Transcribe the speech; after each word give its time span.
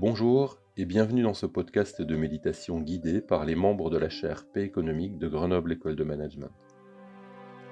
Bonjour 0.00 0.60
et 0.76 0.84
bienvenue 0.84 1.24
dans 1.24 1.34
ce 1.34 1.44
podcast 1.44 2.02
de 2.02 2.14
méditation 2.14 2.80
guidée 2.80 3.20
par 3.20 3.44
les 3.44 3.56
membres 3.56 3.90
de 3.90 3.98
la 3.98 4.08
chaire 4.08 4.46
Paix 4.48 4.62
économique 4.62 5.18
de 5.18 5.26
Grenoble 5.26 5.72
École 5.72 5.96
de 5.96 6.04
Management. 6.04 6.52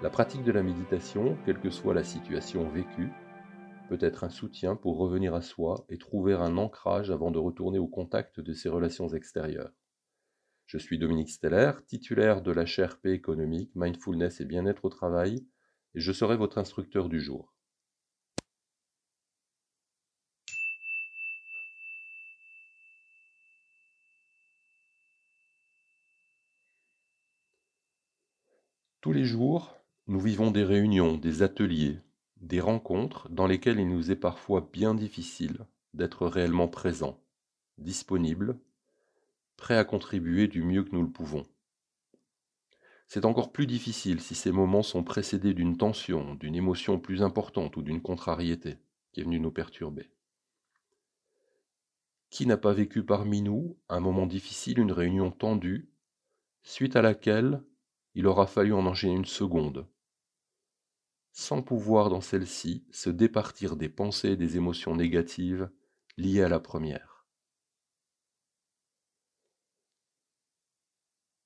La 0.02 0.10
pratique 0.10 0.42
de 0.42 0.50
la 0.50 0.64
méditation, 0.64 1.38
quelle 1.46 1.60
que 1.60 1.70
soit 1.70 1.94
la 1.94 2.02
situation 2.02 2.68
vécue, 2.68 3.12
peut 3.88 3.98
être 4.00 4.24
un 4.24 4.28
soutien 4.28 4.74
pour 4.74 4.98
revenir 4.98 5.36
à 5.36 5.40
soi 5.40 5.86
et 5.88 5.98
trouver 5.98 6.34
un 6.34 6.56
ancrage 6.56 7.12
avant 7.12 7.30
de 7.30 7.38
retourner 7.38 7.78
au 7.78 7.86
contact 7.86 8.40
de 8.40 8.52
ses 8.54 8.70
relations 8.70 9.06
extérieures. 9.06 9.70
Je 10.66 10.78
suis 10.78 10.98
Dominique 10.98 11.30
Steller, 11.30 11.70
titulaire 11.86 12.42
de 12.42 12.50
la 12.50 12.66
chaire 12.66 12.98
Paix 12.98 13.12
économique, 13.12 13.70
Mindfulness 13.76 14.40
et 14.40 14.46
bien-être 14.46 14.84
au 14.84 14.90
travail, 14.90 15.46
et 15.94 16.00
je 16.00 16.10
serai 16.10 16.36
votre 16.36 16.58
instructeur 16.58 17.08
du 17.08 17.20
jour. 17.20 17.55
Tous 29.06 29.12
les 29.12 29.24
jours, 29.24 29.78
nous 30.08 30.18
vivons 30.18 30.50
des 30.50 30.64
réunions, 30.64 31.16
des 31.16 31.44
ateliers, 31.44 32.00
des 32.40 32.58
rencontres 32.58 33.28
dans 33.28 33.46
lesquelles 33.46 33.78
il 33.78 33.88
nous 33.88 34.10
est 34.10 34.16
parfois 34.16 34.68
bien 34.72 34.96
difficile 34.96 35.64
d'être 35.94 36.26
réellement 36.26 36.66
présent, 36.66 37.22
disponible, 37.78 38.58
prêt 39.56 39.78
à 39.78 39.84
contribuer 39.84 40.48
du 40.48 40.64
mieux 40.64 40.82
que 40.82 40.90
nous 40.90 41.02
le 41.04 41.08
pouvons. 41.08 41.46
C'est 43.06 43.24
encore 43.24 43.52
plus 43.52 43.68
difficile 43.68 44.20
si 44.20 44.34
ces 44.34 44.50
moments 44.50 44.82
sont 44.82 45.04
précédés 45.04 45.54
d'une 45.54 45.76
tension, 45.76 46.34
d'une 46.34 46.56
émotion 46.56 46.98
plus 46.98 47.22
importante 47.22 47.76
ou 47.76 47.82
d'une 47.82 48.02
contrariété 48.02 48.76
qui 49.12 49.20
est 49.20 49.22
venue 49.22 49.38
nous 49.38 49.52
perturber. 49.52 50.10
Qui 52.30 52.44
n'a 52.44 52.56
pas 52.56 52.72
vécu 52.72 53.04
parmi 53.04 53.40
nous 53.40 53.76
un 53.88 54.00
moment 54.00 54.26
difficile, 54.26 54.80
une 54.80 54.90
réunion 54.90 55.30
tendue, 55.30 55.88
suite 56.64 56.96
à 56.96 57.02
laquelle 57.02 57.62
il 58.16 58.26
aura 58.26 58.46
fallu 58.46 58.72
en 58.72 58.86
enchaîner 58.86 59.14
une 59.14 59.26
seconde, 59.26 59.86
sans 61.32 61.60
pouvoir 61.60 62.08
dans 62.08 62.22
celle-ci 62.22 62.86
se 62.90 63.10
départir 63.10 63.76
des 63.76 63.90
pensées 63.90 64.30
et 64.30 64.36
des 64.36 64.56
émotions 64.56 64.96
négatives 64.96 65.68
liées 66.16 66.42
à 66.42 66.48
la 66.48 66.58
première. 66.58 67.26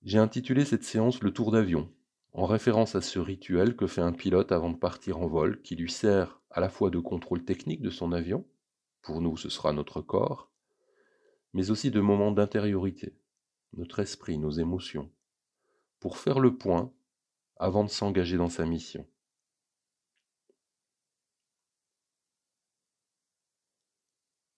J'ai 0.02 0.18
intitulé 0.18 0.64
cette 0.64 0.84
séance 0.84 1.20
le 1.22 1.32
tour 1.32 1.50
d'avion, 1.50 1.92
en 2.34 2.46
référence 2.46 2.94
à 2.94 3.00
ce 3.00 3.18
rituel 3.18 3.74
que 3.74 3.88
fait 3.88 4.00
un 4.00 4.12
pilote 4.12 4.52
avant 4.52 4.70
de 4.70 4.78
partir 4.78 5.18
en 5.18 5.26
vol, 5.26 5.60
qui 5.62 5.74
lui 5.74 5.90
sert 5.90 6.40
à 6.52 6.60
la 6.60 6.68
fois 6.68 6.90
de 6.90 7.00
contrôle 7.00 7.44
technique 7.44 7.82
de 7.82 7.90
son 7.90 8.12
avion, 8.12 8.46
pour 9.02 9.20
nous 9.20 9.36
ce 9.36 9.48
sera 9.48 9.72
notre 9.72 10.02
corps, 10.02 10.52
mais 11.52 11.72
aussi 11.72 11.90
de 11.90 12.00
moment 12.00 12.30
d'intériorité, 12.30 13.18
notre 13.72 13.98
esprit, 13.98 14.38
nos 14.38 14.52
émotions, 14.52 15.10
pour 16.00 16.18
faire 16.18 16.40
le 16.40 16.56
point 16.56 16.92
avant 17.56 17.84
de 17.84 17.90
s'engager 17.90 18.36
dans 18.36 18.48
sa 18.48 18.66
mission. 18.66 19.06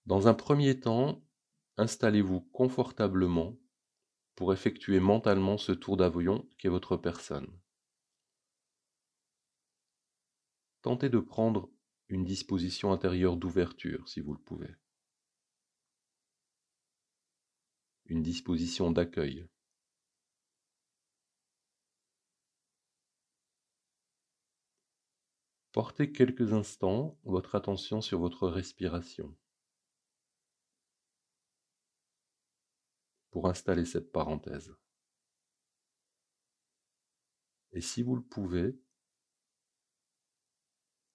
Dans 0.06 0.28
un 0.28 0.34
premier 0.34 0.80
temps, 0.80 1.22
installez-vous 1.76 2.40
confortablement 2.40 3.58
pour 4.34 4.52
effectuer 4.52 5.00
mentalement 5.00 5.58
ce 5.58 5.72
tour 5.72 5.96
d'avion 5.96 6.48
qu'est 6.58 6.68
votre 6.68 6.96
personne. 6.96 7.46
Tentez 10.82 11.08
de 11.08 11.20
prendre 11.20 11.70
une 12.08 12.24
disposition 12.24 12.92
intérieure 12.92 13.36
d'ouverture 13.36 14.08
si 14.08 14.20
vous 14.20 14.32
le 14.32 14.40
pouvez. 14.40 14.74
Une 18.06 18.22
disposition 18.22 18.90
d'accueil. 18.90 19.46
Portez 25.72 26.12
quelques 26.12 26.52
instants 26.52 27.18
votre 27.24 27.54
attention 27.54 28.02
sur 28.02 28.18
votre 28.18 28.46
respiration 28.46 29.34
pour 33.30 33.48
installer 33.48 33.86
cette 33.86 34.12
parenthèse. 34.12 34.76
Et 37.72 37.80
si 37.80 38.02
vous 38.02 38.16
le 38.16 38.22
pouvez, 38.22 38.78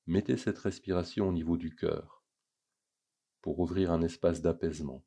mettez 0.08 0.38
cette 0.38 0.58
respiration 0.58 1.30
au 1.30 1.32
niveau 1.32 1.56
du 1.56 1.76
cœur 1.76 2.24
pour 3.42 3.60
ouvrir 3.60 3.92
un 3.92 4.02
espace 4.02 4.42
d'apaisement, 4.42 5.06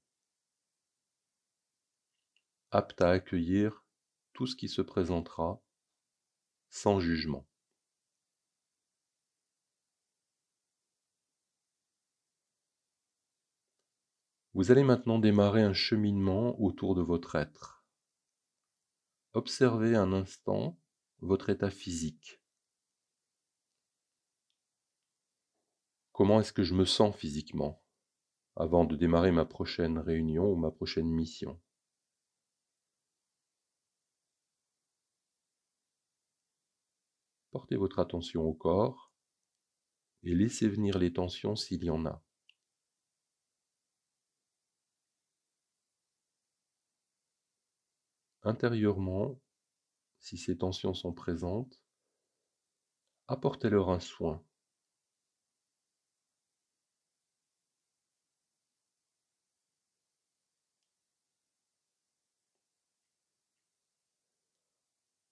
apte 2.70 3.02
à 3.02 3.10
accueillir 3.10 3.84
tout 4.32 4.46
ce 4.46 4.54
qui 4.54 4.68
se 4.68 4.80
présentera 4.80 5.60
sans 6.68 7.00
jugement. 7.00 7.49
Vous 14.60 14.70
allez 14.70 14.84
maintenant 14.84 15.18
démarrer 15.18 15.62
un 15.62 15.72
cheminement 15.72 16.60
autour 16.60 16.94
de 16.94 17.00
votre 17.00 17.34
être. 17.34 17.82
Observez 19.32 19.96
un 19.96 20.12
instant 20.12 20.78
votre 21.20 21.48
état 21.48 21.70
physique. 21.70 22.42
Comment 26.12 26.40
est-ce 26.40 26.52
que 26.52 26.62
je 26.62 26.74
me 26.74 26.84
sens 26.84 27.16
physiquement 27.16 27.82
avant 28.54 28.84
de 28.84 28.96
démarrer 28.96 29.32
ma 29.32 29.46
prochaine 29.46 29.98
réunion 29.98 30.52
ou 30.52 30.56
ma 30.56 30.70
prochaine 30.70 31.08
mission? 31.08 31.58
Portez 37.50 37.76
votre 37.76 37.98
attention 37.98 38.42
au 38.42 38.52
corps 38.52 39.10
et 40.22 40.34
laissez 40.34 40.68
venir 40.68 40.98
les 40.98 41.14
tensions 41.14 41.56
s'il 41.56 41.82
y 41.82 41.88
en 41.88 42.04
a. 42.04 42.22
Intérieurement, 48.50 49.40
si 50.18 50.36
ces 50.36 50.58
tensions 50.58 50.92
sont 50.92 51.12
présentes, 51.12 51.80
apportez-leur 53.28 53.90
un 53.90 54.00
soin. 54.00 54.42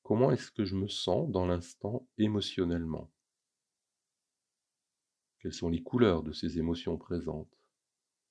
Comment 0.04 0.30
est-ce 0.30 0.52
que 0.52 0.64
je 0.64 0.76
me 0.76 0.86
sens 0.86 1.28
dans 1.28 1.44
l'instant 1.44 2.06
émotionnellement? 2.18 3.10
Quelles 5.40 5.52
sont 5.52 5.68
les 5.68 5.82
couleurs 5.82 6.22
de 6.22 6.30
ces 6.30 6.60
émotions 6.60 6.96
présentes? 6.96 7.58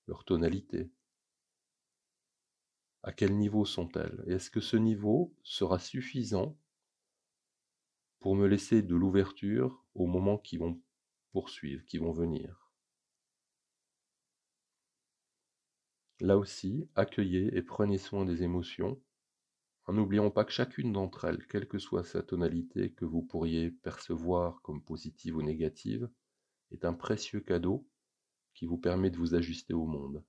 Leur 0.07 0.23
tonalité? 0.23 0.89
À 3.07 3.13
quel 3.13 3.37
niveau 3.37 3.63
sont-elles? 3.63 4.21
Et 4.27 4.33
est-ce 4.33 4.51
que 4.51 4.59
ce 4.59 4.75
niveau 4.75 5.33
sera 5.41 5.79
suffisant 5.79 6.57
pour 8.19 8.35
me 8.35 8.47
laisser 8.47 8.81
de 8.81 8.95
l'ouverture 8.95 9.85
aux 9.95 10.07
moments 10.07 10.37
qui 10.37 10.57
vont 10.57 10.81
poursuivre, 11.31 11.85
qui 11.85 11.99
vont 11.99 12.11
venir? 12.11 12.69
Là 16.19 16.37
aussi, 16.37 16.89
accueillez 16.95 17.55
et 17.55 17.61
prenez 17.61 17.97
soin 17.97 18.25
des 18.25 18.43
émotions, 18.43 19.01
en 19.85 19.93
n'oubliant 19.93 20.29
pas 20.29 20.43
que 20.43 20.51
chacune 20.51 20.91
d'entre 20.91 21.23
elles, 21.23 21.47
quelle 21.47 21.69
que 21.69 21.79
soit 21.79 22.03
sa 22.03 22.21
tonalité 22.21 22.91
que 22.91 23.05
vous 23.05 23.21
pourriez 23.21 23.71
percevoir 23.71 24.61
comme 24.63 24.83
positive 24.83 25.37
ou 25.37 25.41
négative, 25.41 26.09
est 26.71 26.83
un 26.83 26.93
précieux 26.93 27.39
cadeau 27.39 27.87
qui 28.53 28.65
vous 28.65 28.77
permet 28.77 29.11
de 29.11 29.17
vous 29.17 29.33
ajuster 29.33 29.73
au 29.73 29.85
monde. 29.85 30.25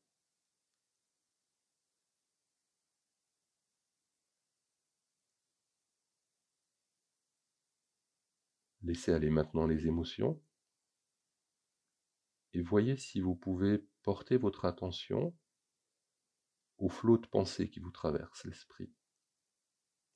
Laissez 8.83 9.13
aller 9.13 9.31
maintenant 9.31 9.67
les 9.67 9.87
émotions. 9.87 10.41
Et 12.55 12.63
voyez 12.63 12.97
si 12.97 13.21
vous 13.21 13.35
pouvez 13.35 13.85
porter 14.03 14.37
votre 14.37 14.65
attention 14.65 15.37
au 16.79 16.89
flot 16.89 17.19
de 17.19 17.27
pensées 17.27 17.69
qui 17.69 17.81
vous 17.81 17.91
traverse 17.91 18.45
l'esprit 18.45 18.91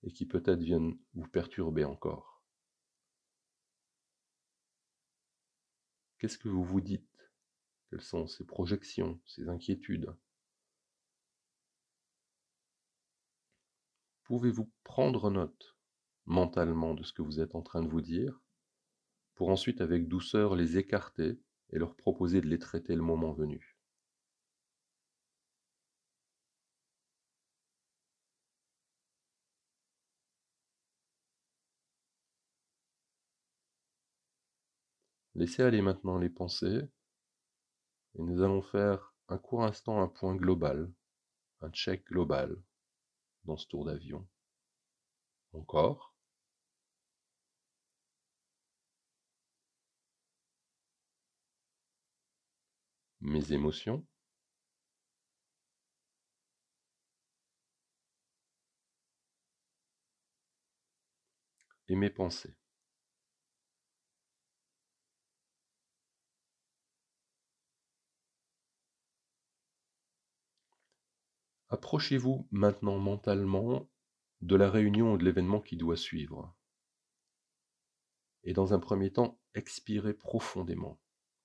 et 0.05 0.13
qui 0.13 0.27
peut-être 0.27 0.63
viennent 0.63 0.99
vous 1.15 1.29
perturber 1.29 1.85
encore. 1.85 2.43
Qu'est-ce 6.19 6.39
que 6.39 6.49
vous 6.49 6.65
vous 6.65 6.81
dites? 6.81 7.31
Quelles 7.91 8.01
sont 8.01 8.27
ces 8.27 8.45
projections, 8.45 9.21
ces 9.27 9.49
inquiétudes? 9.49 10.15
Pouvez-vous 14.25 14.71
prendre 14.85 15.31
note 15.31 15.77
mentalement 16.25 16.95
de 16.95 17.03
ce 17.03 17.13
que 17.13 17.23
vous 17.23 17.41
êtes 17.41 17.55
en 17.55 17.63
train 17.63 17.83
de 17.83 17.89
vous 17.89 18.01
dire? 18.01 18.41
pour 19.35 19.49
ensuite 19.51 19.81
avec 19.81 20.09
douceur 20.09 20.55
les 20.57 20.79
écarter 20.79 21.39
et 21.71 21.79
leur 21.79 21.97
proposer 21.97 22.41
de 22.41 22.49
les 22.49 22.59
traiter 22.59 22.95
le 22.95 23.03
moment 23.03 23.33
venu. 23.33 23.77
Laissez 35.35 35.63
aller 35.63 35.83
maintenant 35.83 36.19
les 36.19 36.31
pensées 36.31 36.89
et 38.15 38.23
nous 38.23 38.43
allons 38.43 38.63
faire 38.63 39.15
un 39.29 39.39
court 39.39 39.65
instant 39.65 40.01
un 40.03 40.09
point 40.09 40.37
global, 40.37 40.93
un 41.63 41.71
check 41.71 42.07
global 42.07 42.57
dans 43.45 43.57
ce 43.57 43.67
tour 43.67 43.85
d'avion. 43.85 44.27
Encore. 45.53 46.12
Mes 53.23 53.53
émotions. 53.53 54.05
Et 61.89 61.95
mes 61.95 62.11
pensées. 62.11 62.57
Approchez-vous 71.69 72.47
maintenant 72.51 72.99
mentalement 72.99 73.89
de 74.41 74.57
la 74.57 74.69
réunion 74.69 75.13
ou 75.13 75.17
de 75.17 75.25
l'événement 75.25 75.61
qui 75.61 75.77
doit 75.77 75.97
suivre. 75.97 76.55
Et 78.45 78.53
dans 78.53 78.75
un 78.75 78.79
premier 78.79 79.13
temps, 79.13 79.41
expirez 79.55 80.15
profondément. 80.15 81.01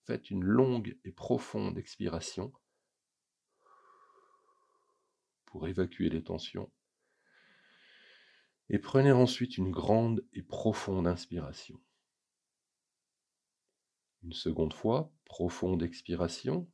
Faites 0.08 0.32
une 0.32 0.46
longue 0.46 0.98
et 1.04 1.12
profonde 1.12 1.78
expiration 1.78 2.54
pour 5.46 5.68
évacuer 5.68 6.10
les 6.10 6.24
tensions. 6.24 6.72
Et 8.70 8.80
prenez 8.80 9.12
ensuite 9.12 9.58
une 9.58 9.70
grande 9.70 10.26
et 10.32 10.44
profonde 10.44 11.08
inspiration. 11.08 11.78
Une 14.24 14.32
seconde 14.32 14.74
fois, 14.74 15.14
profonde 15.26 15.84
expiration. 15.84 16.72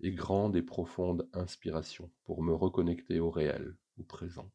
et 0.00 0.12
grande 0.12 0.56
et 0.56 0.62
profonde 0.62 1.28
inspiration 1.32 2.10
pour 2.24 2.42
me 2.42 2.54
reconnecter 2.54 3.18
au 3.18 3.30
réel, 3.30 3.76
au 3.98 4.04
présent. 4.04 4.52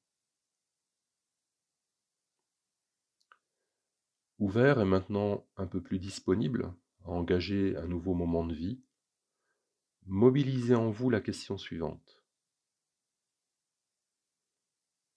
Ouvert 4.42 4.82
et 4.82 4.86
maintenant 4.86 5.46
un 5.56 5.68
peu 5.68 5.84
plus 5.84 6.00
disponible 6.00 6.74
à 7.06 7.12
engager 7.12 7.78
un 7.78 7.86
nouveau 7.86 8.16
moment 8.16 8.44
de 8.44 8.56
vie, 8.56 8.82
mobilisez 10.08 10.74
en 10.74 10.90
vous 10.90 11.12
la 11.12 11.22
question 11.22 11.60
suivante. 11.60 12.24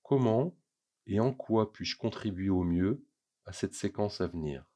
Comment 0.02 0.54
et 1.06 1.20
en 1.20 1.32
quoi 1.32 1.72
puis-je 1.72 1.96
contribuer 1.96 2.50
au 2.50 2.64
mieux 2.64 3.02
à 3.46 3.54
cette 3.54 3.72
séquence 3.72 4.20
à 4.20 4.26
venir? 4.26 4.66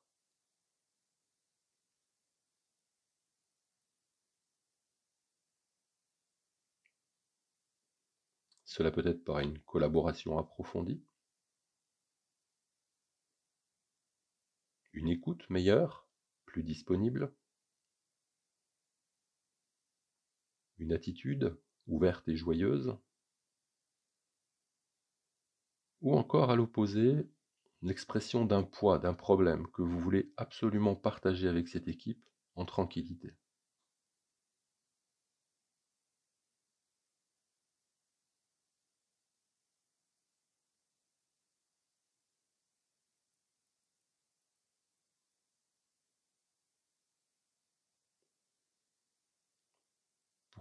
Cela 8.65 8.91
peut 8.91 9.07
être 9.07 9.25
par 9.25 9.41
une 9.41 9.59
collaboration 9.59 10.39
approfondie, 10.39 11.03
une 14.99 15.09
écoute 15.09 15.49
meilleure, 15.49 16.09
plus 16.45 16.65
disponible, 16.65 17.33
une 20.79 20.93
attitude 20.93 21.57
ouverte 21.87 22.27
et 22.27 22.35
joyeuse, 22.35 22.97
ou 26.01 26.17
encore 26.17 26.51
à 26.51 26.57
l'opposé, 26.57 27.29
l'expression 27.81 28.45
d'un 28.45 28.65
poids, 28.65 28.99
d'un 28.99 29.15
problème 29.15 29.69
que 29.69 29.83
vous 29.83 30.01
voulez 30.01 30.33
absolument 30.37 30.97
partager 30.97 31.47
avec 31.47 31.69
cette 31.69 31.87
équipe 31.87 32.29
en 32.57 32.65
tranquillité. 32.65 33.35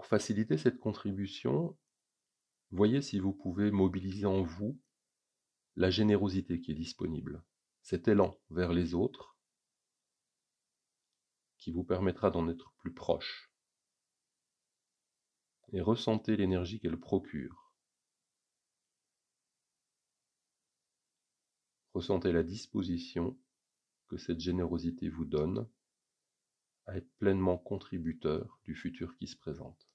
Pour 0.07 0.19
faciliter 0.21 0.57
cette 0.57 0.80
contribution, 0.80 1.77
voyez 2.71 3.01
si 3.01 3.19
vous 3.19 3.33
pouvez 3.33 3.71
mobiliser 3.71 4.25
en 4.25 4.42
vous 4.42 4.80
la 5.75 5.89
générosité 5.89 6.62
qui 6.62 6.71
est 6.71 6.75
disponible, 6.75 7.44
cet 7.81 8.07
élan 8.07 8.39
vers 8.50 8.71
les 8.71 8.94
autres 8.94 9.38
qui 11.57 11.74
vous 11.74 11.83
permettra 11.83 12.31
d'en 12.31 12.48
être 12.48 12.71
plus 12.77 12.94
proche. 12.94 13.51
Et 15.74 15.81
ressentez 15.81 16.38
l'énergie 16.38 16.80
qu'elle 16.80 16.98
procure. 16.98 17.74
Ressentez 21.94 22.31
la 22.31 22.44
disposition 22.44 23.38
que 24.07 24.15
cette 24.15 24.39
générosité 24.39 25.10
vous 25.10 25.25
donne 25.25 25.68
à 26.86 26.95
être 26.95 27.12
pleinement 27.18 27.57
contributeur 27.57 28.57
du 28.63 28.74
futur 28.74 29.13
qui 29.18 29.27
se 29.27 29.36
présente. 29.36 29.86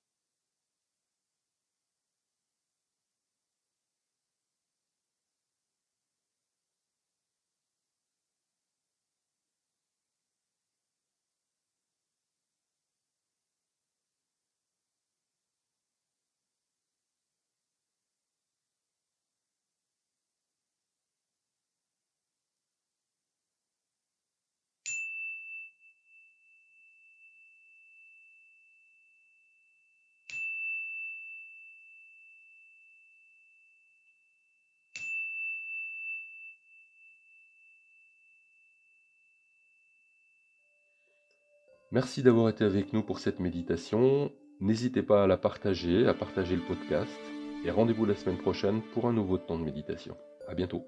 Merci 41.92 42.22
d'avoir 42.22 42.48
été 42.48 42.64
avec 42.64 42.94
nous 42.94 43.02
pour 43.02 43.18
cette 43.18 43.38
méditation. 43.38 44.32
N'hésitez 44.60 45.02
pas 45.02 45.24
à 45.24 45.26
la 45.26 45.36
partager, 45.36 46.06
à 46.06 46.14
partager 46.14 46.56
le 46.56 46.62
podcast. 46.62 47.20
Et 47.66 47.70
rendez-vous 47.70 48.06
la 48.06 48.14
semaine 48.14 48.38
prochaine 48.38 48.80
pour 48.94 49.06
un 49.06 49.12
nouveau 49.12 49.36
temps 49.36 49.58
de 49.58 49.64
méditation. 49.64 50.16
À 50.48 50.54
bientôt. 50.54 50.86